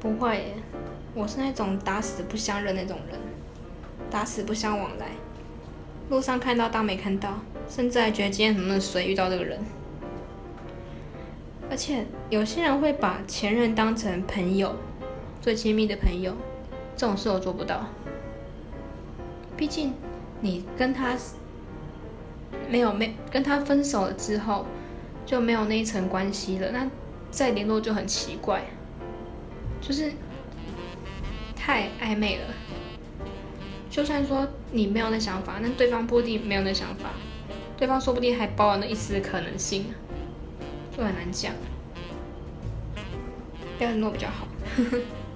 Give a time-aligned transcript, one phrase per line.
[0.00, 0.54] 不会耶，
[1.14, 3.18] 我是那种打死不相认那种人，
[4.10, 5.06] 打死不相往来，
[6.08, 9.58] 路上看到当没看到，甚至还觉得今天怎么那么衰遇到这个人。
[11.70, 14.76] 而且有些人会把前任当成朋友，
[15.42, 16.34] 最亲密的朋友，
[16.96, 17.84] 这种事我做不到。
[19.56, 19.92] 毕竟
[20.40, 21.14] 你跟他
[22.70, 24.64] 没有没跟他分手了之后，
[25.26, 26.88] 就没有那一层关系了，那
[27.30, 28.62] 再联络就很奇怪，
[29.88, 30.12] 就是
[31.56, 32.44] 太暧昧了。
[33.88, 37.08] 就算说你没有那想法，那对方不一定没有那想法，
[37.78, 39.86] 对方说不定还抱有那一丝可能性，
[40.94, 41.54] 就很难讲。
[43.78, 44.46] 不要联络比较好。